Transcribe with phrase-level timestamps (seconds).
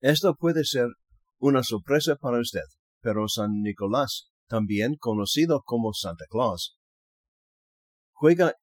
[0.00, 0.88] Esto puede ser
[1.38, 2.64] una sorpresa para usted,
[3.00, 6.78] pero San Nicolás, también conocido como Santa Claus,
[8.12, 8.54] juega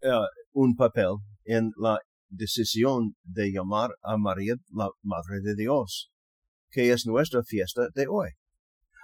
[0.00, 0.10] eh,
[0.52, 1.98] un papel en la
[2.28, 6.10] decisión de llamar a María la Madre de Dios,
[6.70, 8.30] que es nuestra fiesta de hoy.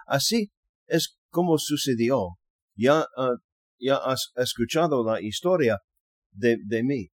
[0.06, 0.50] Así
[0.86, 2.38] es como sucedió.
[2.74, 3.36] Ya, uh,
[3.78, 5.78] ya has escuchado la historia
[6.30, 7.08] de mí,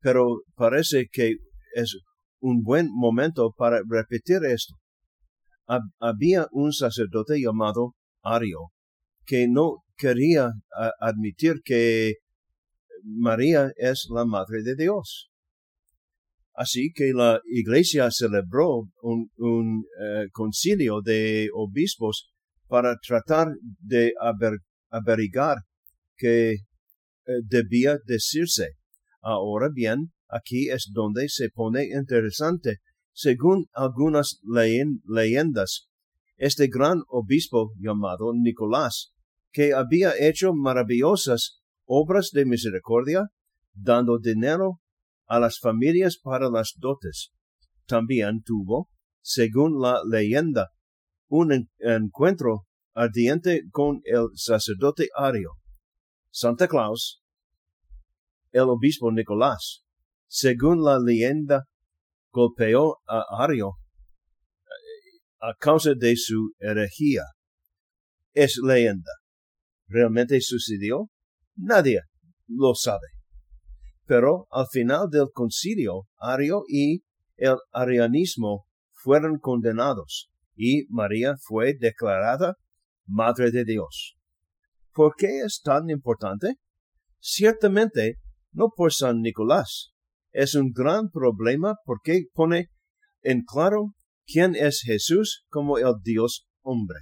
[0.00, 1.36] pero parece que
[1.74, 1.96] es
[2.42, 4.74] un buen momento para repetir esto.
[6.00, 8.72] había un sacerdote llamado Ario
[9.24, 10.50] que no quería
[11.00, 12.14] admitir que
[13.04, 15.30] María es la Madre de Dios.
[16.54, 22.30] Así que la Iglesia celebró un, eh, concilio de obispos
[22.66, 23.48] para tratar
[23.80, 24.12] de
[24.90, 25.58] averiguar
[26.16, 26.56] qué eh,
[27.44, 28.72] debía decirse.
[29.22, 32.78] Ahora bien, aquí es donde se pone interesante.
[33.12, 35.88] Según algunas leyendas,
[36.36, 39.12] este gran obispo llamado Nicolás,
[39.52, 43.28] que había hecho maravillosas obras de misericordia,
[43.74, 44.80] dando dinero
[45.26, 47.32] a las familias para las dotes.
[47.86, 48.88] También tuvo,
[49.20, 50.70] según la leyenda,
[51.28, 55.52] un encuentro ardiente con el sacerdote Ario.
[56.30, 57.22] Santa Claus,
[58.52, 59.82] el obispo Nicolás,
[60.34, 61.64] según la leyenda,
[62.30, 63.72] golpeó a Ario
[64.62, 67.24] eh, a causa de su herejía.
[68.32, 69.12] Es leyenda.
[69.88, 71.10] ¿Realmente sucedió?
[71.54, 72.00] Nadie
[72.48, 73.08] lo sabe.
[74.06, 77.02] Pero al final del concilio, Ario y
[77.36, 82.56] el arianismo fueron condenados y María fue declarada
[83.04, 84.16] Madre de Dios.
[84.94, 86.54] ¿Por qué es tan importante?
[87.20, 88.18] Ciertamente
[88.50, 89.91] no por San Nicolás.
[90.32, 92.70] Es un gran problema porque pone
[93.20, 93.94] en claro
[94.26, 96.98] quién es Jesús como el Dios hombre.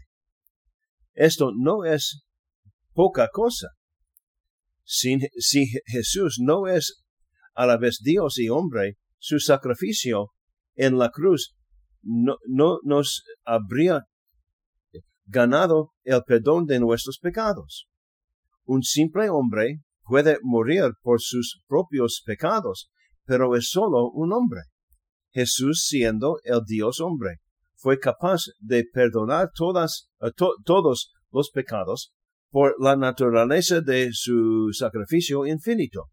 [1.14, 2.22] Esto no es
[2.92, 3.68] poca cosa.
[4.84, 5.18] Si,
[5.86, 7.04] Jesús no es
[7.54, 10.30] a la vez Dios y hombre, su sacrificio
[10.74, 11.54] en la cruz
[12.02, 14.06] no nos habría
[15.26, 17.86] ganado el perdón de nuestros pecados.
[18.64, 22.90] Un simple hombre puede morir por sus propios pecados,
[23.24, 24.60] pero es solo un hombre.
[25.30, 27.40] Jesús siendo el Dios hombre,
[27.76, 30.30] fue capaz de perdonar todas, eh,
[30.64, 32.12] todos los pecados
[32.50, 36.10] por la naturaleza de su sacrificio infinito.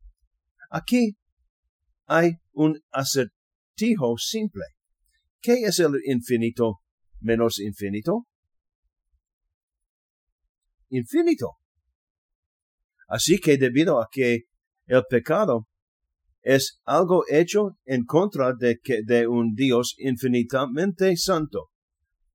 [0.70, 1.18] Aquí
[2.06, 4.64] hay un acertijo simple.
[5.42, 6.82] ¿Qué es el infinito
[7.20, 8.28] menos infinito?
[10.90, 11.58] Infinito.
[13.08, 14.44] Así que debido a que
[14.86, 15.67] el pecado
[16.48, 21.72] es algo hecho en contra de, que, de un Dios infinitamente santo,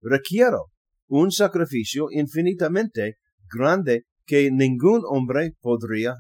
[0.02, 0.66] requiero
[1.06, 3.16] un sacrificio infinitamente
[3.50, 6.16] grande que ningún hombre podría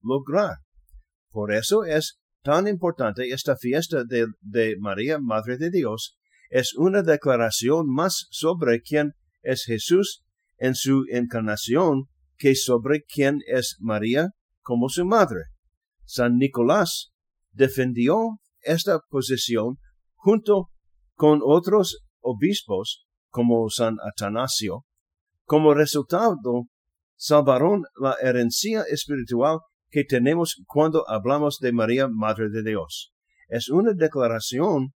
[0.00, 0.58] lograr.
[1.30, 6.16] Por eso es tan importante esta fiesta de, de, María, Madre de Dios.
[6.48, 10.22] Es una declaración más sobre quién es Jesús
[10.58, 12.04] en su encarnación
[12.36, 14.28] que sobre quién es María
[14.60, 15.40] como su madre.
[16.04, 17.11] San Nicolás
[17.52, 19.78] defendió esta posición
[20.14, 20.70] junto
[21.14, 24.84] con otros obispos como San Atanasio.
[25.44, 26.64] Como resultado,
[27.16, 29.58] salvaron la herencia espiritual
[29.90, 33.12] que tenemos cuando hablamos de María, Madre de Dios.
[33.48, 34.94] Es una declaración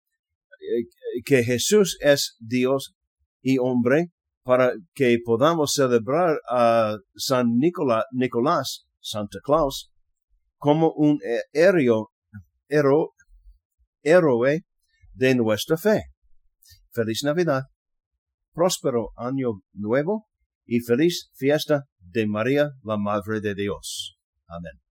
[0.60, 2.94] eh, que Jesús es Dios
[3.42, 4.12] y hombre
[4.44, 9.91] para que podamos celebrar a San Nicolás, Santa Claus,
[10.59, 11.19] como un
[12.69, 14.64] héroe,
[15.14, 16.02] de nuestra fe.
[16.92, 17.64] Feliz Navidad,
[18.52, 20.26] próspero año nuevo
[20.66, 24.19] y feliz fiesta de María, la Madre de Dios.
[24.47, 24.80] Amén.